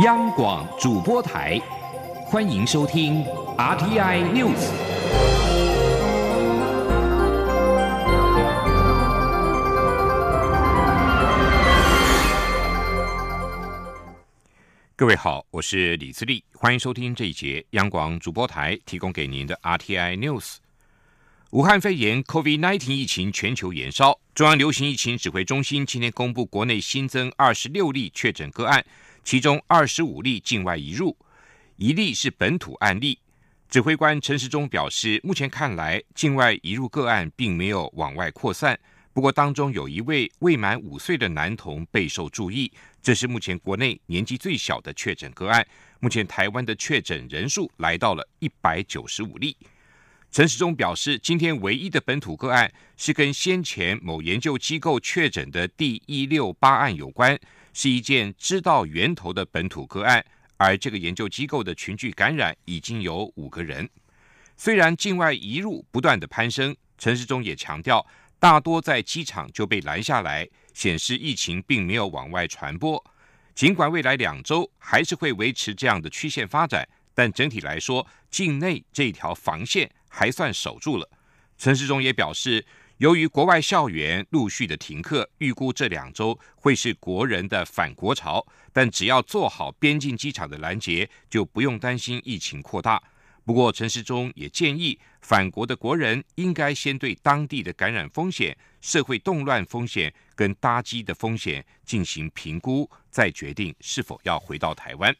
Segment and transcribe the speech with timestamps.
[0.00, 1.60] 央广主播台，
[2.24, 3.22] 欢迎收听
[3.58, 4.72] RTI News。
[14.96, 20.56] 各位好，我是李自立，欢迎收听这一节央广主播台提供给您的 RTI News。
[21.50, 28.82] 武汉肺炎 COVID-19 疫情全球延烧，中央流行疫情指挥中心今天公布，国内新增二十六例确诊个案。
[29.24, 31.16] 其中二十五例境外移入，
[31.76, 33.18] 一例是本土案例。
[33.68, 38.78] 指挥官陈时中表示，目前看来，境外移入个案并没有往外扩散。
[39.14, 42.70] 不过，当中有一位未满五岁的男童备受注意，
[43.02, 45.66] 这是目前国内年纪最小的确诊个案。
[46.00, 49.56] 目前台湾的确诊人数来到了一百九十五例。
[50.30, 57.38] 陈时中表示，今天唯一的本土个案是跟先前某研究机构确诊的第一六八案有关。
[57.72, 60.24] 是一件知道源头的本土个案，
[60.56, 63.88] 而这个研究机构的群聚感染已经有五个人。
[64.56, 68.06] 虽然境外移入不断的攀升，陈世忠也强调，
[68.38, 73.02] 大多在机场就被拦下来，显示疫情并没有往外传播。
[73.54, 81.08] 尽管未来两周还是会维持这样的曲线发展，但整体来说，境内这条防线还算守住了。
[81.56, 82.64] 陈世忠也表示。
[83.02, 88.46] 由于国外校园陆续的停课，预估这两周会是国人的返国潮。
[88.72, 93.02] 但只要做好边境机场的拦截，就不用担心疫情扩大。
[93.44, 105.12] 不过，陈时中也建议返国的国人应该先对当地的感染风险、社会动乱风险跟搭机的风险进行评估，再决定是否要回到台湾。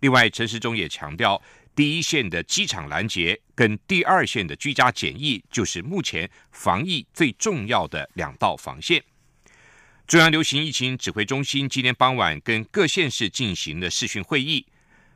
[0.00, 1.40] 另外，陈时中也强调。
[1.78, 9.00] 第一线的机场拦截跟第二线的居家检疫，就是目前防疫最重要的两道防线。
[10.04, 14.66] 中央流行疫情指挥中心今天傍晚跟各县市进行了视讯会议，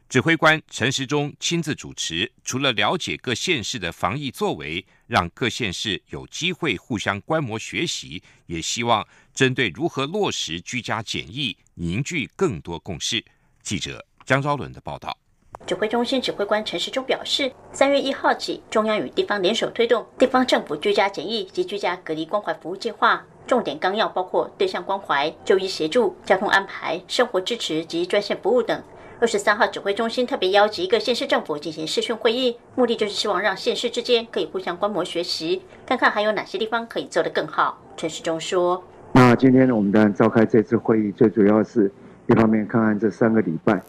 [0.08, 2.30] 指挥官陈时中亲自主持。
[2.44, 9.04] 除了了解各县市的防疫作为，让各县市有机会互相观摩学习，也希望
[9.34, 13.24] 针对如何落实居家检疫，凝聚更多共识。
[13.64, 15.21] 记者江昭伦的报道。
[15.64, 28.82] 指挥中心指挥官陈时中表示，三月一号起，中央与地方联手推动地方政府居家检疫及居家隔离关怀服务计划，重点纲要包括对象关怀、就医协助、交通安排、生活支持及专线服务等。
[29.20, 37.78] 二十三号，指挥中心特别邀集各县市政府进行视讯会议，目的就是希望让县市之间可以互相观摩学习，看看还有哪些地方可以做得更好。
[37.96, 38.82] 陈时中说
[39.14, 41.88] ：“那今天我们当然召开这次会议，最主要是
[42.26, 43.80] 一方面看看这三个礼拜。”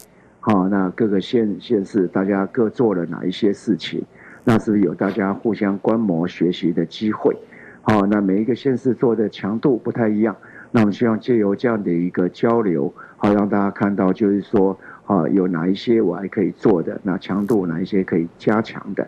[0.45, 4.03] 好，那各个县县市大家各做了哪一些事情？
[4.43, 7.33] 那是有大家互相观摩学习的机会。
[7.81, 10.35] 好，那每一个县市做的强度不太一样，
[10.69, 19.07] 那我们希望借由这样的一个交流，好让大家看到，就是说，啊，有哪一些我还可以做的，那强度哪一些可以加强的。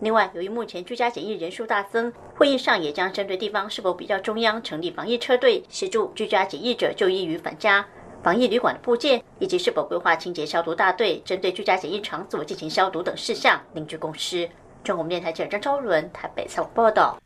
[0.00, 7.86] 另外，由于目前居家检疫人数大增，会议上也将针对地方是否比较中央成立防疫车队，协助居家检疫者就医与返家。
[8.22, 14.48] 防疫旅馆的部件，以及是否规划清洁消毒大队，针对居家检疫场所进行消毒等事项，凝聚共识。
[14.84, 17.20] 中国电台记者张昭伦台北采访报道。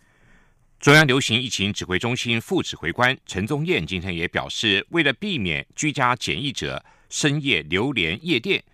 [0.81, 8.65] 中央流行疫情指挥中心副指挥官陈宗彦今天也表示，为了避免居家检疫者深夜流连夜店，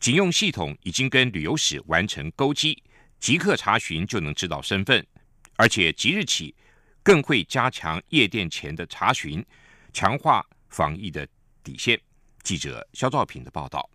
[0.00, 2.82] 警用系统已经跟旅游史完成勾稽，
[3.20, 5.06] 即刻查询就能知道身份，
[5.54, 6.52] 而且即日起
[7.04, 9.44] 更会加强夜店前的查询，
[9.92, 11.24] 强化防疫的。
[11.70, 12.00] 底线。
[12.42, 13.88] 记者肖兆平的报道。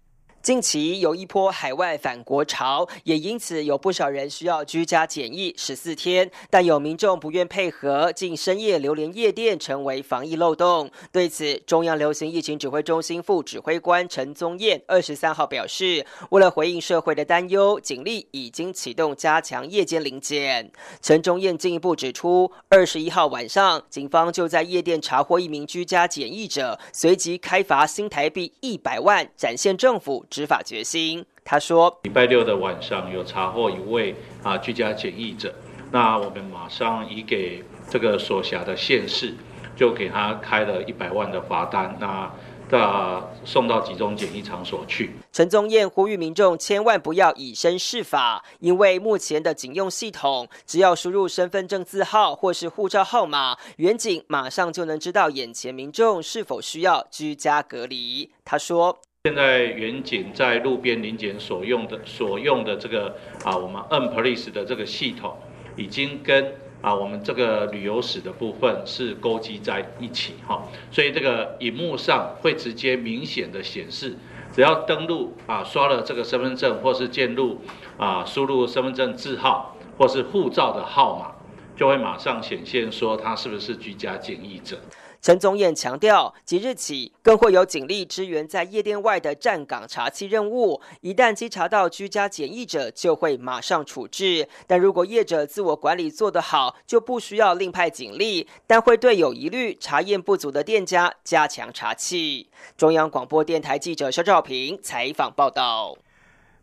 [0.46, 6.30] 近期有一波海外返国潮，也因此有不少人需要居家检疫十四天。
[6.52, 10.88] 但有民众不愿配合，竟深夜流连夜店，成为防疫漏洞。
[11.12, 20.72] 对此，中央流行疫情指挥中心副指挥官陈宗彦二十三号表示，为了回应社会的担忧，警力已经启动加强夜间临检。
[21.02, 30.24] 陈宗彦进一步指出，二十一号晚上，警方就在夜店查获一名居家检疫者，随即开罚新台币一百万，展现政府。
[30.36, 35.56] 执法决心，他说：礼拜六的晚上有查获一位啊居家检疫者，
[35.94, 39.34] 那我们马上移给这个所辖的县市，
[39.78, 42.30] 就给他开了一百万的罚单，那
[42.68, 45.12] 的送到集中检疫场所去。
[45.32, 58.30] 陈宗彦呼吁民众千万不要以身试法，因为目前的警用系统，只要输入身份证字号或是护照号码，远警马上就能知道眼前民众是否需要居家隔离。
[58.44, 59.00] 他说。
[59.26, 65.36] 现在远景在路边临检所用的所用的这个啊，我们 N Police 的这个系统，
[65.76, 74.16] 已经跟啊我们这个旅游史的部分是勾稽在一起哈，所以这个荧幕上会直接明显的显示
[74.54, 77.60] 只要登录啊，刷了这个身份证或是进入
[77.98, 81.32] 啊，输入身份证字号或是护照的号码，
[81.76, 84.78] 就会马上显现说他是不是居家检疫者。
[85.26, 94.48] 陈宗彦强调，即日起更会有警力支援在夜店外的站岗查缉任务，一旦稽查到居家检疫者，就会马上处置。
[94.68, 102.46] 但如果业者自我管理做得好，就不需要另派警力，但会对有疑虑、查验不足的店家加强查缉。
[102.78, 105.98] 中央广播电台记者肖兆平采访报道。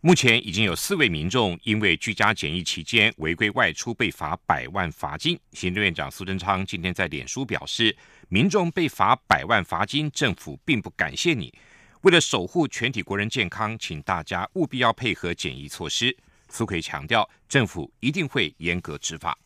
[0.04, 5.38] 目前已经有四位民众因为居家检疫期间违规外出被罚百万罚金。
[5.52, 7.96] 行政院长苏贞昌今天在脸书表示。
[8.28, 11.52] 民众被罚百万罚金，政府并不感谢你。
[12.00, 16.16] 为了守护全体国人健康，请大家务必要配合检疫措施。
[16.48, 19.38] 苏奎强调，政府一定会严格执法。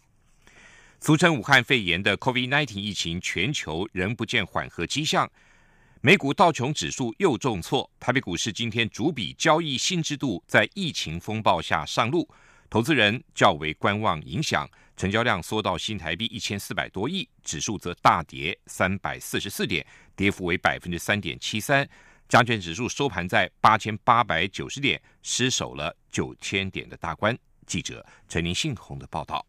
[1.01, 5.29] 俗称武汉肺炎的 COVID-19 疫情，全球仍不见缓和迹象。
[6.07, 12.33] 美股道琼指数又重挫，台北股市今天主笔交易新制度在疫情风暴下上路，
[12.71, 14.71] 投资人较为观望，影响。
[14.97, 21.85] 成交量缩到新台币一千四百多亿，指数则大跌三百四十四点，跌幅为百分之三点七三。
[22.29, 27.37] 加权指数收盘在八千八百九十点，失守了九千点的大关。
[27.67, 29.45] 记者陈林信宏的报道。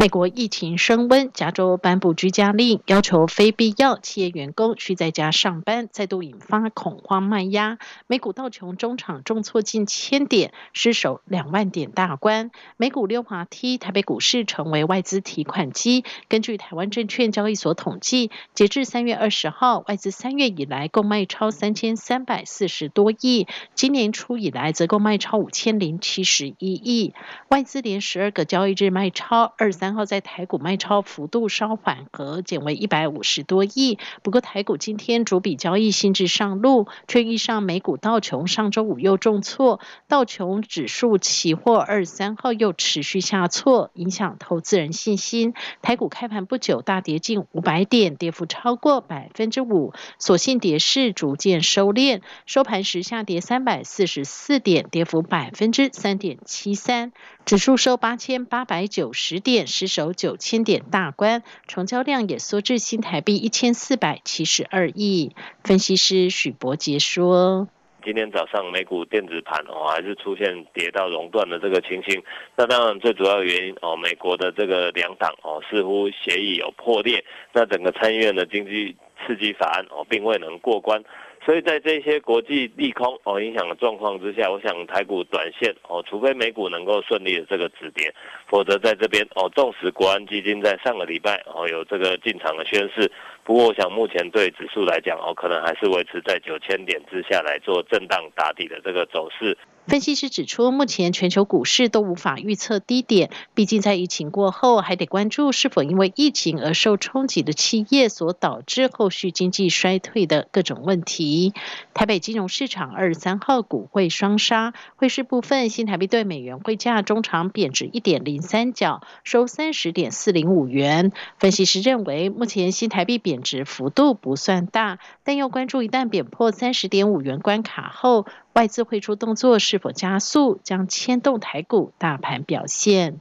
[0.00, 7.76] 美国疫情升温，加州颁布居家令，要求非必要企业员工需在家上班，再度引发恐慌卖压。
[8.06, 12.50] 美股道琼中场重挫近千点，失守两万点大关。
[12.78, 16.06] 美股溜滑梯，台北股市成为外资提款机。
[16.30, 27.12] 根据台湾证券交易所统计，截至三月二十号，外资三月以来共卖超三千三百四十多亿，今年初以来则共卖超五千零七十一亿。
[27.50, 29.89] 外资连十二个交易日卖超二三。
[29.90, 33.98] 然后在台股卖超幅度稍缓和，减为一百五十多亿。
[34.22, 45.54] 不过台股今天主笔交易性质上路，却遇上美股道琼上周五又重挫，道琼指数期货二三号又持续下挫，影响投资人信心。
[45.82, 57.10] 台股开盘不久大跌近五百点，跌幅超过百分之五，所幸跌势逐渐收敛，收盘时下跌三百四十四点，跌幅百分之三点七三，
[57.44, 59.66] 指数收八千八百九十点。
[59.70, 65.34] 失守九千点大关，成交量也缩至新台币一千四百七十二亿。
[65.64, 67.68] 分析师许博杰说
[68.04, 72.22] ：“今天早上美股电子盘哦，还是出现跌到熔断的这个情形。
[72.56, 77.24] 那当然最主要原因哦，美国的这个两党哦，似乎协议有破裂。
[77.54, 78.94] 那整个参议院的经济
[79.24, 81.02] 刺激法案哦，并未能过关。”
[81.44, 88.12] 所以在这些国际利空哦影响的状况之下，我想台股短线哦，除非美股能够顺利的这个止跌，
[88.46, 93.10] 否则在这边哦，纵使国安基金在上个礼拜哦有这个进场的宣示，
[93.42, 99.56] 不过我想目前对指数来讲哦，可能还是维持在九千点之下来做震荡打底的这个走势。
[99.90, 111.54] 分析师指出，目前全球股市都无法预测低点，毕竟在疫情过后，还得关注是否因为疫情而受冲击的企业所导致后续经济衰退的各种问题。
[111.92, 121.10] 台北金融市场二十三号股汇双杀，汇市部分新台币对美元汇价中长贬值一点零三角，收三十点四零五元。
[121.40, 128.24] 分析师认为，目前新台币贬值幅度不算大，但要关注一旦贬破三十点五元关卡后。
[128.52, 133.20] 外资汇出动作是否加速，将牵动台股大盘表现？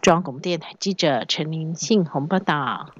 [0.00, 2.94] 中央广播电台记者陈林信宏报道。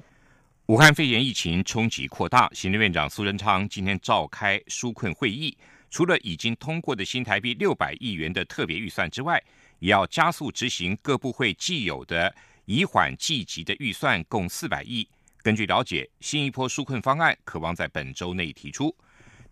[0.65, 5.57] 武汉肺炎疫情冲击扩大，行政院长苏贞昌今天召开纾困会议，
[5.89, 9.41] 除了已经通过的新台币六百亿元的特别预算之外，
[9.79, 15.07] 也要加速执行各部会既有的以缓济急的预算，共四百亿。
[15.41, 18.93] 根据了解，新一波纾困方案可望在本周内提出。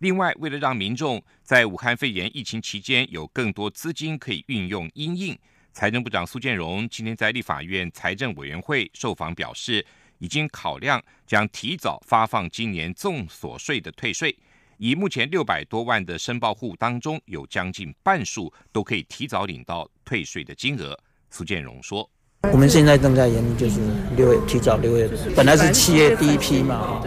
[0.00, 5.38] 另外，为了让民众在武汉肺炎疫情期间有更多资金可以运用应应，
[5.74, 9.84] 财政部长苏建荣今天在立法院财政委员会受访表示，
[10.16, 14.34] 已经考量将提早发放今年综所税的退税，
[14.78, 20.98] 以目前六百多万的申报户当中，有将近半数都可以提早领到退税的金额。
[21.28, 22.10] 苏建荣说
[22.50, 23.78] ：“我们现在正在研，就是
[24.16, 27.02] 六月提早六月，本来是七月第一批嘛，”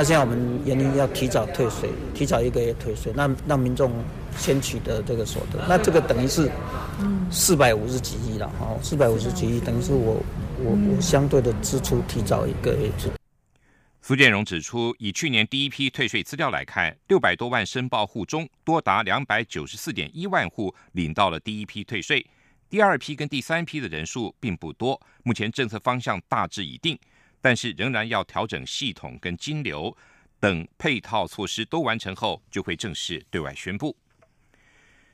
[0.00, 3.92] 那现在我们原因要提早退税，提早一个月退税，那让民众
[4.34, 6.50] 先取得这个所得，那这个等于是
[7.30, 10.14] 四百五十几亿了，哈，四百五十几亿等于是我
[10.56, 12.90] 我我相对的支出提早一个月。
[14.00, 22.26] 苏建荣指出，以去年第一批退税资料来看，六百多万申报户中，多达两百九十四点一万户领到了第一批退税，
[22.70, 26.98] 第二批跟第三批的人数并不多，目前政策方向大致已定。
[27.40, 29.96] 但是仍然要调整系统跟金流
[30.38, 33.96] 等配套措施都完成后，就会正式对外宣布。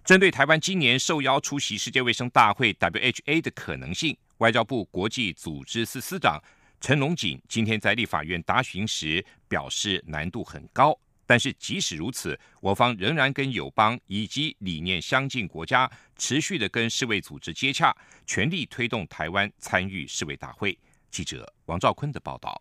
[0.04, 6.40] 针对台湾今年受邀出席世界卫生大会 （WHA） 的可能性，外交部国际组织司司长
[6.80, 10.96] 陈龙锦今天在立法院答询时表示，难度很高。
[11.28, 17.92] 但是即使如此，我方仍然跟友邦以及理念相近国家持续的跟世卫组织接洽，
[18.24, 20.78] 全力推动台湾参与世卫大会。
[21.10, 22.60] 记者王兆坤的报道：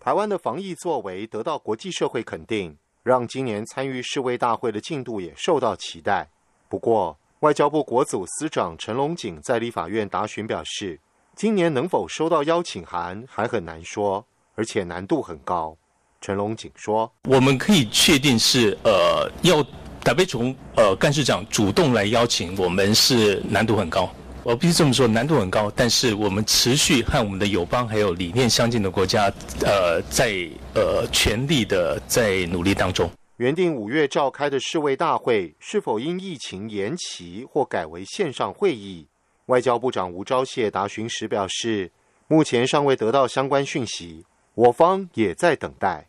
[0.00, 6.28] 台湾的防疫作为得到国际社会肯定，让今年参与世卫大会的进度也受到期待。
[6.68, 10.98] 不过，外交部国组司长陈龙景在立法院答询表示，
[11.36, 15.76] 今年能否收到邀请函还很难说，而且难度很高。
[16.20, 19.60] 陈龙景说：“我们可以确定是呃，要
[20.04, 24.08] 台北从呃干事长主动来邀请我们，是难度很高。
[24.44, 25.70] 我必须这么说，难度很高。
[25.76, 29.32] 但是我们持续和我们的友邦还有理念相近的国家，
[29.64, 33.08] 呃，在呃全力的在努力当中。
[33.36, 39.06] 原定五月召开的世卫大会，是否因疫情延期或改为线上会议？
[39.46, 41.90] 外交部长吴钊燮答询时表示，
[42.26, 46.08] 目前尚未得到相关讯息，我方也在等待。”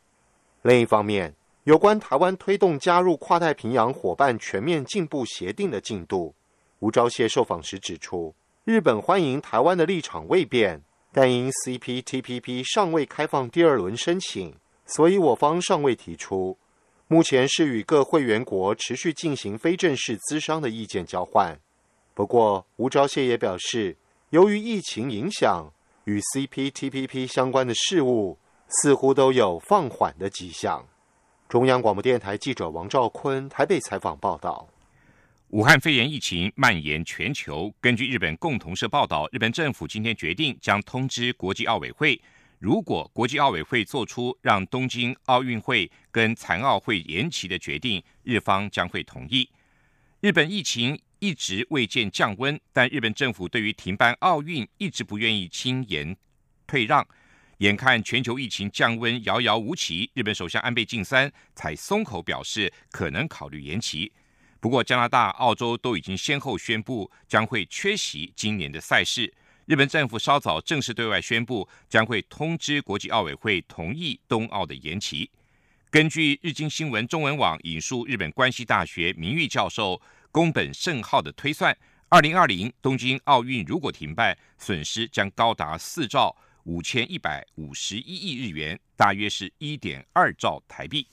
[0.63, 1.33] 另一方面，
[1.65, 6.33] 有关台湾推动加入跨太平洋伙伴全面进步协定的进度，
[6.83, 8.35] 吴钊燮受访时指出，
[8.65, 14.53] 日本欢迎台湾的立场未变，但因 CPTPP 尚未开放第二轮申请，
[14.85, 16.57] 所以我方尚未提出。
[17.07, 21.57] 目前是与各会员国持续进行非正式资商的意见交换。
[22.13, 23.95] 不过，吴钊燮也表示，
[24.31, 25.71] 由于疫情影响，
[26.03, 28.37] 与 CPTPP 相关的事务。
[28.81, 30.83] 似乎都有放缓的迹象。
[31.47, 34.67] 中央广播电台记者王兆坤台北采访报道：
[35.53, 37.71] 武汉肺炎疫情蔓延全球。
[37.79, 42.19] 根据日本共同社报道，日本政府今天决定将通知国际奥委会，
[42.57, 49.47] 如果国际奥委会做出让东京奥运会跟残奥会延期的决定，日方将会同意。
[50.21, 56.17] 日本疫情一直未见降温，但日本政府对于停办奥运一直不愿意轻言
[56.65, 57.07] 退让。
[57.59, 64.11] 眼看全球疫情降温遥遥无期，日本首相安倍晋三才松口表示可能考虑延期。
[64.63, 69.29] 不过，加拿大、澳洲都已经先后宣布将会缺席今年的赛事。
[69.65, 75.29] 日本政府稍早正式对外宣布，将会通知国际奥委会同意冬奥的延期。
[75.91, 80.01] 根据日经新闻中文网引述日本关西大学名誉教授
[80.31, 81.77] 宫本胜浩的推算，
[82.07, 86.33] 二零二零东京奥运如果停办，损失将高达四兆。
[86.63, 91.05] 五千一百五十一亿日元，大约是一点二兆台币。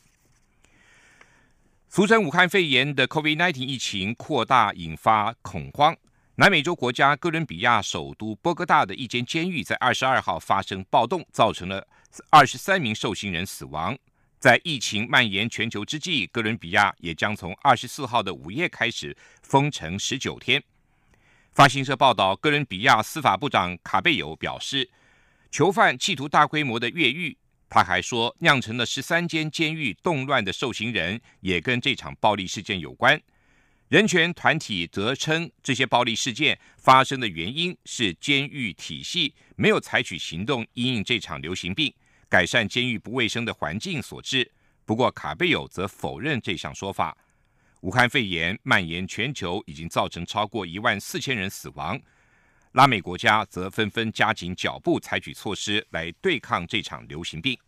[1.93, 5.97] 俗称武汉肺炎的 COVID-19 疫情扩大，引发恐慌。
[6.37, 11.85] 南美洲国家哥伦比亚首都波哥大的一间监狱在二十二号发生暴动，造成了
[12.31, 13.99] 二十三名受刑人死亡。
[14.39, 20.63] 在疫情蔓延全球之际，哥伦比亚也将从二十四号的午夜开始封城十九天。
[21.51, 24.89] 发行社报道，哥伦比亚司法部长卡贝尤表示。
[25.53, 27.37] 囚犯企图大规模的越狱，
[27.71, 33.19] 他还说酿成了十三间监狱动乱的受刑人也跟这场暴力事件有关。
[33.89, 41.93] 人权团体则称这些暴力事件发生的原因是监狱体系没有采取行动应应这场流行病，
[42.29, 44.51] 改善监狱不卫生的环境所致。
[44.85, 47.17] 不过卡贝友则否认这项说法。
[47.83, 51.99] 武汉肺炎蔓延全球，已经造成超过一万四千人死亡。
[52.73, 57.59] 拉美国家则纷纷加紧脚步，采取措施来对抗这场流行病。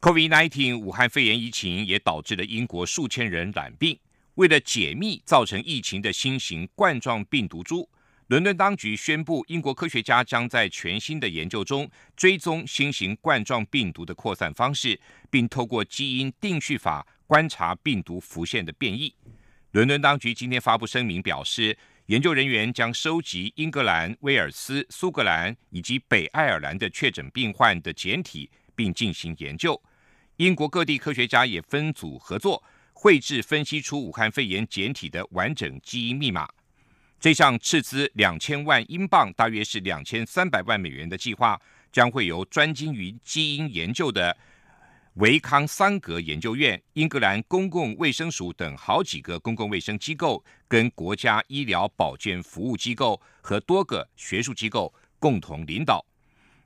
[0.00, 3.96] COVID-19 武汉肺炎疫情也导致了英国数千人染病。
[4.34, 7.88] 为了解密造成疫情的新型冠状病毒株，
[8.26, 19.14] 伦敦当局宣布，英国科学家将在全新的研究中追踪新型冠状病毒的扩散方式，并透过基因定序法观察病毒浮现的变异。
[19.70, 21.78] 伦敦当局今天发布声明表示。
[22.08, 29.78] 研究人员将收集英格兰、威尔斯、苏格兰以及北爱尔兰的确诊病患的简体，并进行研究。
[30.36, 36.48] 英国各地科学家也分组合作，绘制分析出武汉肺炎简体的完整基因密码。
[37.20, 41.60] 这项斥资两千万英镑（大约是两千三百万美元）的计划，
[41.92, 44.34] 将会由专精于基因研究的。
[45.18, 56.06] 维康桑格研究院、英格兰公共卫生署等好几个公共卫生机构，跟国家医疗保健服务机构和多个学术机构共同领导。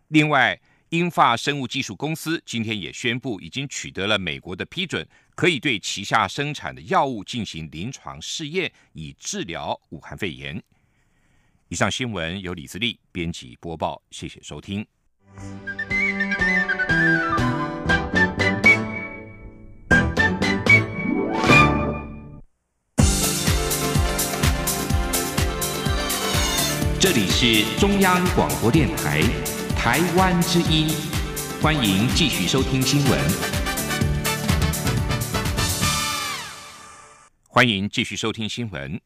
[0.08, 10.62] 另外，英法生物技术公司今天也宣布，已经取得了美国的批准，可以对旗下生产的药物进行临床试验，以治疗武汉肺炎。
[11.68, 14.86] 以上新闻由李自力编辑播报，谢谢收听。
[27.02, 29.22] 这里是中央广播电台
[29.76, 30.86] 台湾之音，
[31.60, 33.20] 欢迎继续收听新闻。
[37.48, 39.00] 欢迎继续收听新闻。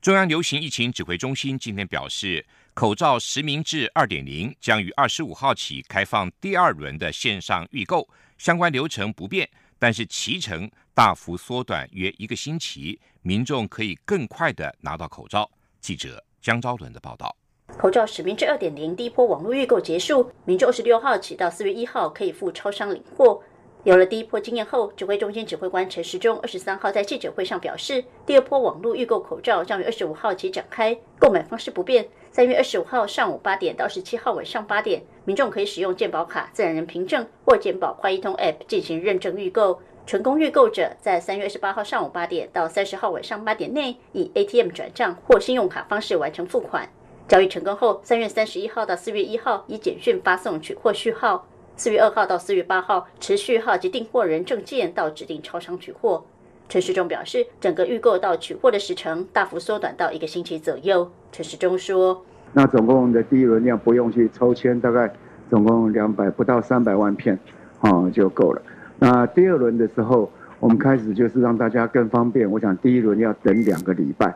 [0.00, 9.46] 中央流行疫情指挥中心今天表示，口罩实名制二点零将于二十五号起开放第二轮的线上预购，相关流程不变，
[9.78, 15.50] 但是期程大幅缩短约一个星期，民众可以更快的拿到口罩。
[15.82, 17.34] 记者江昭伦的报道。
[17.76, 23.42] 口罩使命制二点零第一波网络预购结束，民众二十六号起到四月一号可以赴超商领货。
[23.82, 32.06] 有了第一波经验后，指挥中心指挥官陈时中二十三号在记者会上表示，第二波网络预购口罩将于二十五号起展开，购买方式不变。
[32.30, 39.80] 三月二十五号上午八点到二十七号晚上八点，民众可以使用健保卡、自然人凭证或健保快一通 App 进行认证预购。
[40.06, 46.88] 成功预购者在三月二十八号上午八点到三十号晚上八点内，以 ATM 转账或信用卡方式完成付款。
[47.26, 51.44] 交易成功后，三月三十一号到四月一号以简讯发送取货序号。
[51.76, 56.24] 四月二号到四月八号，持序号及订货人证件到指定超商取货。
[56.68, 61.10] 陈时中表示，整个预购到取货的时程大幅缩短到一个星期左右。
[61.32, 65.12] 陈时中说：“那总共的第一轮量不用去抽签，大概
[65.50, 67.36] 总共两百不到三百万片，
[67.80, 68.62] 哦就够了。
[68.98, 72.50] 那第二轮的时候，我们开始就是让大家更方便。
[72.50, 74.34] 我想第一轮要等两个礼拜，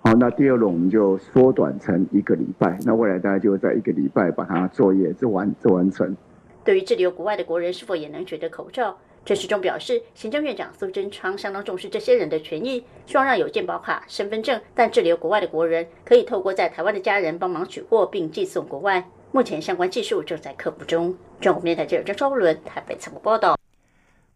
[0.00, 2.78] 好，那第二轮我们就缩短成一个礼拜。
[2.84, 6.16] 那未来大家就在一个礼拜把它作业做完做完成。”
[6.64, 19.04] 对于滞留国外的国人是否也能取得口罩，陈时中表示，行政院长苏贞昌相当重视这些人的权益，希望让有健保卡、身份证但滞留国外的国人可以透过在台湾的家人帮忙取货并寄送国外。
[19.32, 21.14] 目前相关技术正在克服中。
[21.38, 23.59] 中国电台记者张昭伦台北采访报道。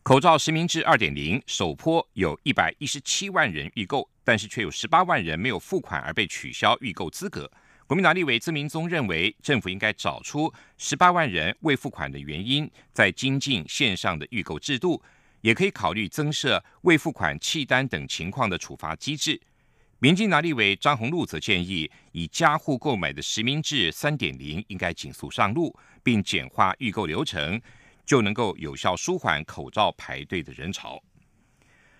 [0.04, 7.50] 口罩实名制二点零首波有一百一十七万人预购，但是却有十八万人没有付款而被取消预购资格。
[7.86, 15.02] 国民党立委曾明宗认为，政府应该找出十八万人未付款的原因，在精进线上的预购制度，
[15.40, 19.40] 也可以考虑增设未付款弃单等情况的处罚机制。
[20.00, 27.58] 民进党立委张宏禄则建议，以家户购买的实名制三点零应该紧速上路，并简化预购流程，
[28.04, 31.02] 就能够有效舒缓口罩排队的人潮。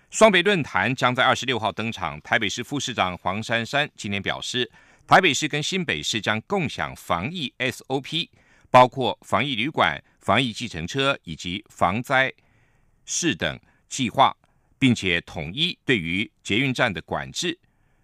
[0.09, 4.71] 双北论坛将在二十六号登场，台北市副市长黄珊珊今天表示。
[5.07, 8.27] 台北市跟新北市将共享防疫 SOP，
[8.71, 12.33] 包括防疫旅馆、防疫计程车以及防灾
[13.05, 14.35] 室等计划，
[14.79, 17.55] 并且统一对于捷运站的管制。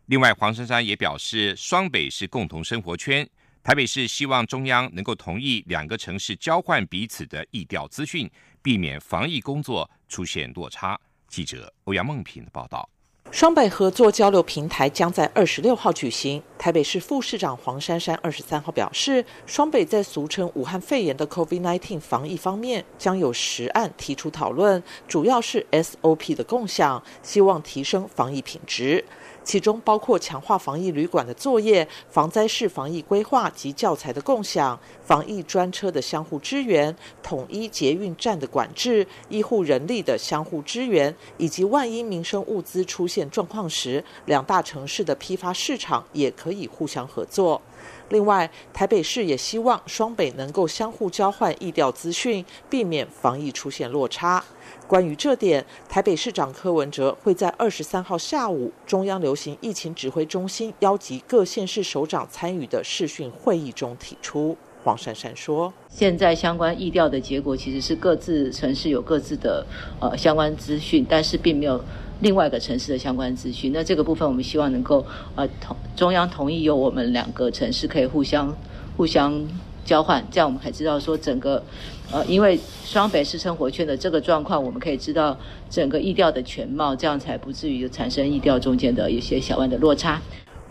[0.06, 3.28] 另外，黄珊珊也表示，双北是共同生活圈，
[3.63, 8.28] 台北市希望中央能够同意两个城市交换彼此的疫调资讯，
[8.63, 11.00] 避免防疫工作出现落差。
[11.28, 12.89] 记者欧阳梦平的报道。
[13.30, 16.41] 双北合作交流平台将在二十六号举行。
[16.58, 29.06] 台北市副市长黄珊珊二十三号表示，双北在俗称武汉肺炎的 COVID-19 防疫方面将有十案提出讨论，主要是 SOP 的共享，希望提升防疫品质。
[29.43, 47.62] 其中包括强化防疫旅馆的作业、防灾式防疫规划及教材的共享、防疫专车的相互支援、统一捷运站的管制、医护人力的相互支援，以及万一民生物资出现状况时，两大城市的批发市场也可以互相合作。
[48.10, 54.43] 另外，台北市也希望双北能够相互交换疫调资讯，避免防疫出现落差。
[54.88, 64.58] 关于这点，台北市长柯文哲会在二十三号下午中央流行疫情指挥中心邀集各县市首长参与的视讯会议中提出。
[64.84, 69.65] 黄珊珊说：“现在相关疫调的结果其实是各自城市有各自的
[70.00, 71.80] 呃相关资讯，但是并没有
[72.20, 73.72] 另外一个城市的相关资讯。
[73.72, 78.54] 那这个部分我们希望能够呃同中央同意由我们两个城市可以互相
[78.98, 79.41] 互相。”
[79.84, 81.63] 交换，这样我们才知道说整个，
[82.12, 85.38] 呃，因为双北市生活圈的这个状况，我们可以知道
[85.70, 90.22] 整个意调的全貌，这样才不至于产生意调中间的一些小弯的落差。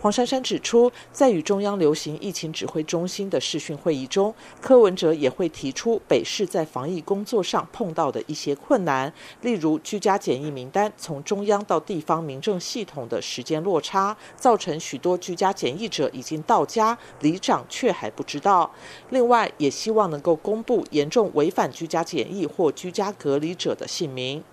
[0.01, 18.71] 黄珊珊指出，在与中央流行疫情指挥中心的视讯会议中，柯文哲也会提出北市在防疫工作上碰到的一些困难，例如居家检疫名单从中央到地方民政系统的时间落差，造成许多居家检疫者已经到家，里长却还不知道。
[19.11, 24.43] 另外，也希望能够公布严重违反居家检疫或居家隔离者的姓名。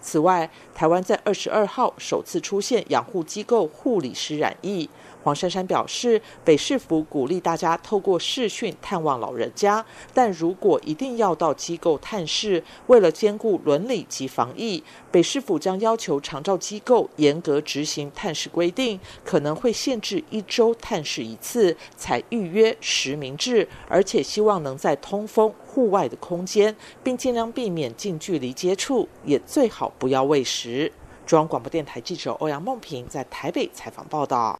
[0.00, 4.88] 此外，台湾在二十二号首次出现养护机构护理师染疫。
[5.26, 9.84] 黄珊珊表示，北市府鼓励大家透过视讯探望老人家，
[10.14, 30.92] 但如果一定要到机构探视，为了兼顾伦理及防疫，北市府将要求长照机构严格执行探视规定，可能会限制一周探视一次，采预约实名制，而且希望能在通风、户外的空间，并尽量避免近距离接触，也最好不要喂食。
[31.26, 34.56] 中央广播电台记者欧阳梦平在台北采访报道。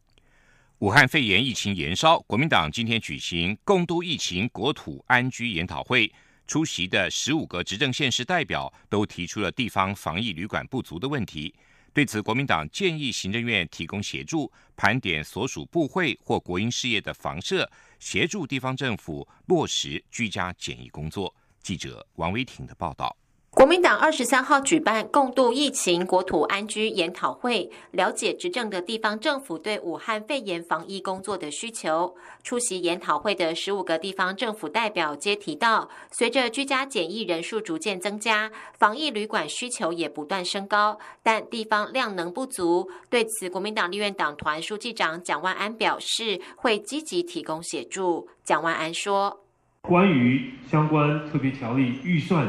[0.80, 6.12] 武汉肺炎疫情延烧，国民党今天举行共度疫情、国土安居研讨会。
[6.46, 11.54] 出席的十五个执政县市代表都提出了地方防疫旅馆不足的问题。
[11.94, 21.34] 对此，国民党建议行政院提供协助，盘点所属部会或国营事业的房舍，协助地方政府落实居家检疫工作。
[21.62, 23.16] 记者王维婷的报道。
[23.56, 32.14] 国民党二十三号举办共度疫情、国土安居研讨会，了解执政的地方政府对武汉肺炎防疫工作的需求。
[32.42, 42.90] 出席研讨会的十五个地方政府代表皆提到，随着居家检疫人数逐渐增加，防疫旅馆需求也不断升高，但地方量能不足。
[43.08, 48.28] 对此，国民党立院党团书记长蒋万安表示，会积极提供协助。
[48.44, 49.40] 蒋万安说
[49.80, 52.46] ：“关于相关特别条例预算。”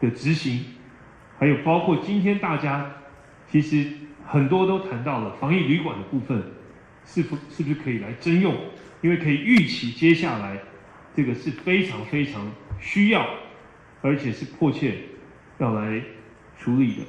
[0.00, 0.64] 的执行，
[1.38, 2.90] 还有包括今天大家
[3.50, 3.86] 其实
[4.26, 6.42] 很多都谈到了防疫旅馆的部分，
[7.04, 8.54] 是否是不是可以来征用？
[9.02, 10.58] 因为可以预期接下来
[11.14, 13.28] 这个是非常非常需要，
[14.00, 14.94] 而且是迫切
[15.58, 16.00] 要来
[16.58, 17.02] 处理的，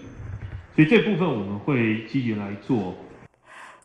[0.75, 2.97] 所以这部分我们会积极来做。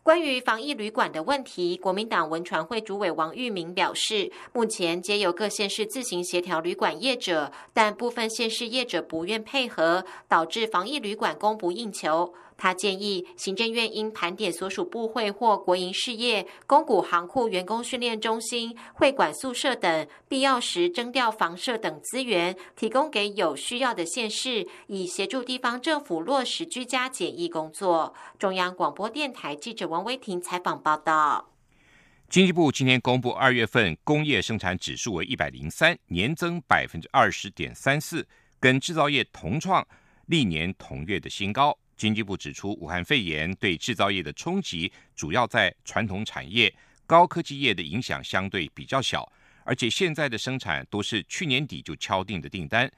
[0.03, 12.33] 关于防疫旅馆的问题，国民党文传会主委王玉明表示，目前皆由各县市自行协调旅馆业者，但部分县市业者不愿配合，导致防疫旅馆供不应求。
[12.61, 28.13] 他建议行政院应盘点所属部会或国营事业、公股行库员工训练中心、会馆宿舍等，必要时征调房舍等资源，提供给有需要的县市，以协助地方政府落实居家检疫工作。
[28.37, 31.49] 中央广播电台记者王威婷采访报道。
[32.29, 38.23] 经济部今天公布二月份工业生产指数为一百零三，年增百分之二十点三四，
[38.59, 39.83] 跟制造业同创
[40.27, 41.75] 历年同月的新高。
[42.01, 46.73] 经济部指出，武汉肺炎对制造业的冲击主要在传统产业，
[47.05, 49.31] 高科技业的影响相对比较小，
[49.63, 52.91] 而且现在的生产都是去年底就敲定的订单。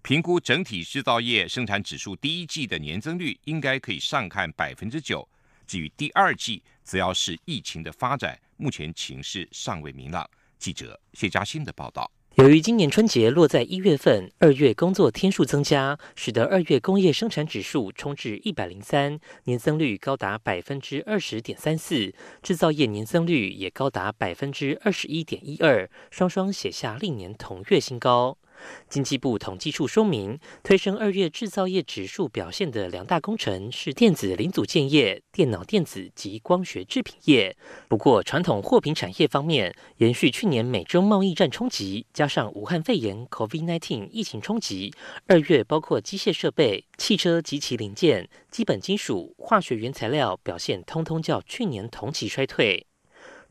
[0.00, 5.28] 评估整体制造业生产指数第一季的年增率应该可以上看百分之九，
[5.66, 10.26] 至于第二季，则要是疫情的发展，目前情势尚未明朗。
[10.58, 12.10] 记者谢嘉欣的报道。
[12.36, 28.36] 由于今年春节落在一月份，二月工作天数增加，使得二月工业生产指数冲至一百零三，年增率高达百分之二十点三四，制造业年增率也高达百分之二十一点一二，双双写下历年同月新高。
[28.88, 37.56] 经济部统计处说明，推升二月制造业指数表现的两大工程是电子零组件业、电脑电子及光学制品业。
[37.88, 44.92] 不过，传统货品产业方面，延续去年美中贸易战冲击，加上武汉肺炎 （COVID-19） 疫情冲击，
[45.26, 52.85] 二月包括机械设备、汽车及其零件、基本金属、化学原材料表现，通通较去年同期衰退。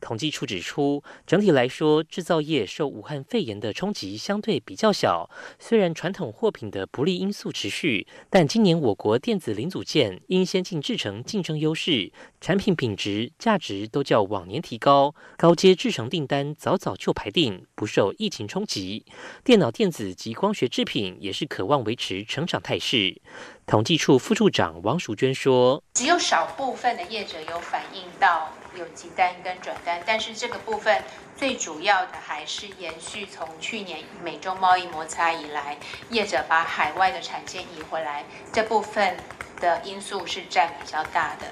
[0.06, 5.28] 统计处指出，整体来说，制造业受武汉肺炎的冲击相对比较小。
[5.58, 19.04] 虽然传统货品的不利因素持续，但今年我国电子零组件因先进制程竞争优势，产品品质、价值都较往年提高，高阶制程订单早早就排定，不受疫情冲击。
[19.42, 23.20] 电脑电子及光学制品也是渴望维持成长态势。
[23.66, 31.02] 统计处副处长王淑娟说：“只有少部分的业者有反映到。”有急单跟转单，但是这个部分
[31.36, 35.76] 最主要的还是延续从去年美洲贸易摩擦以来，
[36.10, 39.16] 业者把海外的产线移回来这部分。
[39.60, 41.46] 的因素是占比较大的。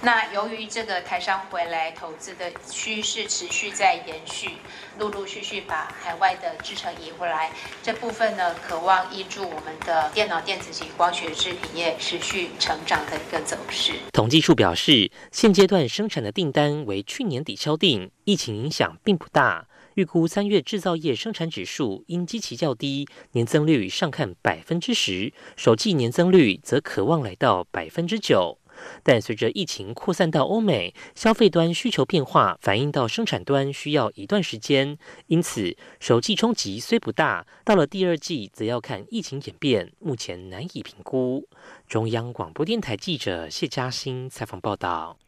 [0.00, 4.50] 那由于这个台商回来投资的趋势持续在延续，
[4.98, 7.50] 陆陆续续把海外的制程移回来，
[7.82, 13.92] 这部分呢，渴望依助我们的电脑电子及光学制品业持续成长的一个走势。
[14.12, 19.66] 统计处表示，现阶段生产的订单为去年底敲定，疫情影响并不大。
[19.94, 28.58] 预估三月制造业生产指数因基期较低，年增率上看百分之十，首季年增率则可望来到百分之九。
[29.02, 41.46] 但随着疫情扩散到欧美，消费端需求变化反映到生产端需要一段时间，因此首季冲击虽不大，到了第二季则要看疫情演变，目前难以评估。
[41.86, 45.18] 中央广播电台记者谢嘉欣采访报道。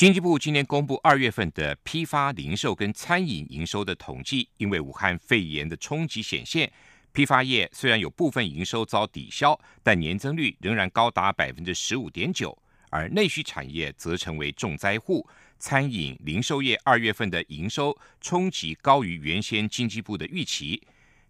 [0.00, 6.72] 经济部今年公布二月份的批发、零售跟餐饮营收的统计，因为武汉肺炎的冲击显现，
[7.12, 12.56] 批发业虽然有部分营收遭抵消，但年增率仍然高达百分之十五点九，
[12.88, 15.28] 而内需产业则成为重灾户。
[15.58, 20.82] 餐饮、零售业二月份的营收冲击高于原先经济部的预期。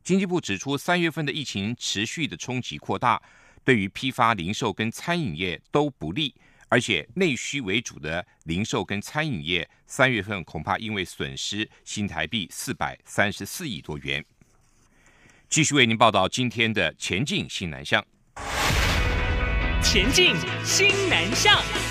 [0.05, 3.21] 经济部指出，三月份的疫情持续的冲击扩大，
[3.65, 6.33] 对于批发、零售跟餐饮业都不利。
[6.71, 14.25] 而且内需为主的零售跟餐饮业，三月份恐怕因为损失新台币四百三十四亿多元。
[15.49, 18.03] 继续为您报道今天的前进新南向。
[19.83, 21.90] 前进新南向。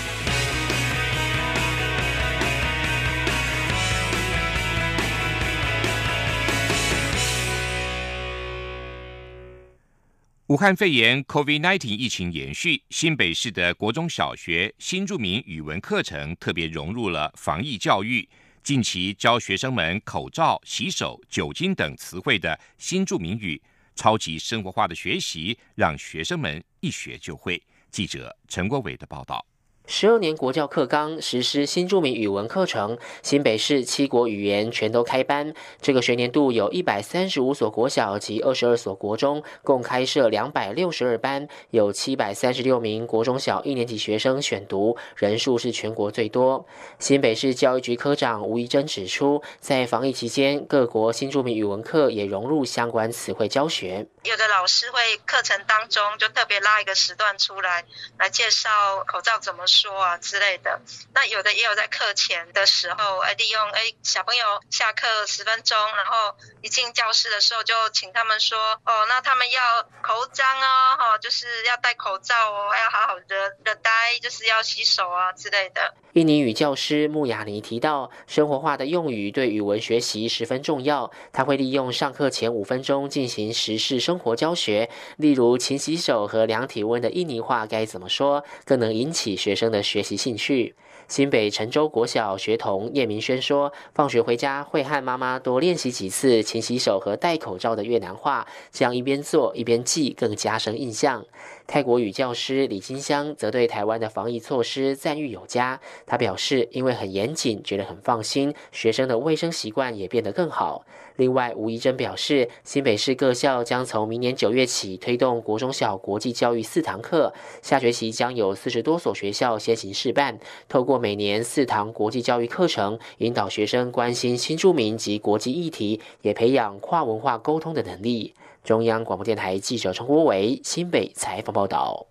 [10.50, 18.28] 武汉肺炎 （COVID-19） 疫情延续，新北市的国中小学新著名语文课程特别融入了防疫教育。
[18.64, 23.62] 近期教学生们口罩、洗手、酒精等词汇的新著名语，
[23.94, 27.62] 超级生活化的学习，让学生们一学就会。
[27.92, 29.46] 记者陈国伟的报道。
[29.92, 35.52] 十二年国教课纲实施新著名语文课程，新北市七国语言全都开班。
[35.82, 46.64] 这个学年度有一百三十五所国小及二十二所国中，共开设两百六十二班，有七百三十六名国中小一年级学生选读，人数是全国最多。
[47.00, 54.06] 新北市教育局科长吴怡珍指出，在防疫期间，各国新著名语文课也融入相关词汇教学。
[54.22, 57.84] 有的老师会课程当中就特别拉一个时段出来，
[58.20, 58.68] 来介绍
[59.04, 59.66] 口罩怎么。
[59.80, 60.80] 说啊之类的，
[61.14, 75.94] 那有的也有在课前的时候，哎，利用哎小朋友下课十分钟，然后一进教室的时候就请他们说，哦，那他们要口脏哦，哈，就是要戴口罩哦，要好好的的待，就是要洗手啊之类的。
[76.14, 81.08] 印尼语教师穆雅尼提到，生活化的用语对语文学习十分重要。
[81.32, 90.74] 他会利用上课前五分钟进行时事生活教学，例如勤洗手和量体温的印尼话该怎么说，更能引起学生的学习兴趣。
[91.08, 101.24] 新北陈州国小学童叶明轩说：“放学回家会和妈妈多练习几次勤洗手和戴口罩的越南话，这样一边做一边记，更加深印象。”
[101.66, 105.80] 泰国语教师李金香则对台湾的防疫措施赞誉有加。
[106.06, 110.84] 他表示：“因为很严谨，觉得很放心，学生的卫生习惯也变得更好。”
[111.20, 128.34] 另外，吴怡珍表示，新北市各校将从明年九月起推动国中小国际教育四堂课，下学期将有四十多所学校先行试办，透过每年四堂国际教育课程，引导学生关心新住民及国际议题，也培养跨文化沟通的能力。
[128.64, 132.06] 中央广播电台记者陈国伟新北采访报道。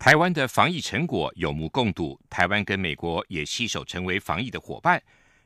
[0.00, 5.00] 台湾的防疫成果有目共睹，台湾跟美国也携手成为防疫的伙伴。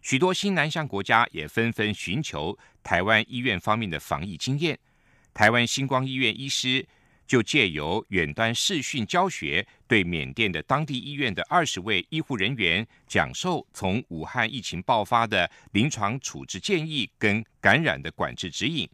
[0.04, 4.78] 许多新南向国家也纷纷寻求台湾医院方面的防疫经验。
[5.32, 6.86] 台湾星光医院医师
[7.26, 18.86] 就借由远端视讯教学，对缅甸的当地医院的二十位医护人员讲授从武汉疫情爆发的临床处置建议跟感染的管制指引。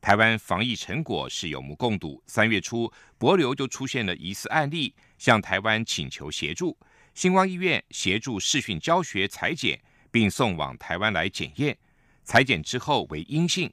[0.00, 2.22] 台湾防疫成果是有目共睹。
[2.28, 6.78] 三月初，博流就出现了疑似案例，向台湾请求协助，
[7.14, 9.76] 星光医院协助视讯教学裁剪。
[10.16, 11.76] 并送往台湾来检验，
[12.24, 13.70] 裁剪之后为阴性。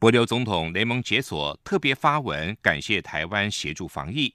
[0.00, 4.34] 博留总统雷蒙解锁特别发文感谢台湾协助防疫。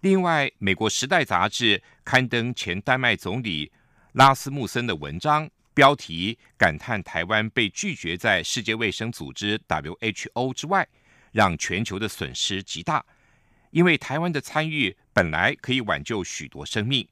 [0.00, 3.70] 另外，美国《时代》杂志刊登前丹麦总理
[4.12, 10.88] 拉斯穆森的文章，标题感叹台湾被拒绝在世界卫生组织 （WHO） 之外，
[11.32, 13.04] 让全球的损失极大。
[13.72, 17.06] 因为台湾的参与本来可以挽救许多生命。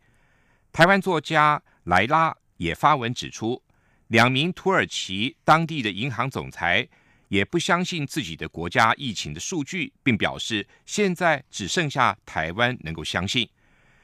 [0.72, 2.34] 台湾作家莱拉。
[2.56, 3.62] 也发文指出，
[4.08, 6.88] 两名土耳其当地的银行总裁
[7.28, 13.48] 也不相信自己的国家疫情的数据，并表示现在只剩下台湾能够相信。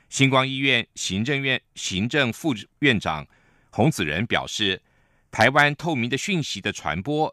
[0.08, 3.24] 星光医院行政院行政副院长
[3.70, 4.82] 洪子仁表示，
[5.30, 7.32] 台湾透明的讯息的传播，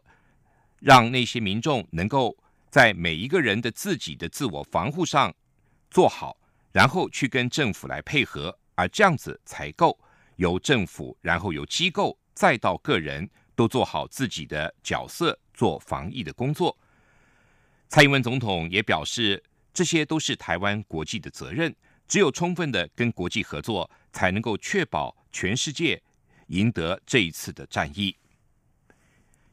[0.78, 2.36] 让那些民众能够
[2.70, 5.34] 在每一个人的自己的自我防护上
[5.90, 6.36] 做好，
[6.70, 9.98] 然后去跟政府来配合，而这样子才够。
[10.38, 16.76] 由政府，然后由机构，再到个人，都做好自己的角色，做防疫的工作。
[17.88, 21.74] 蔡英文总统也表示，这些都是台湾国际的责任，
[22.06, 26.00] 只有充分的跟国际合作，才能够确保全世界
[26.48, 28.16] 赢得这一次的战役。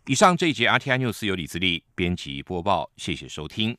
[0.06, 3.76] 以上这一节 RTI News 由李自力编辑播报，谢谢收听。